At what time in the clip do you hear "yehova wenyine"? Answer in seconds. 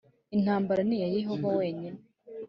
1.17-1.99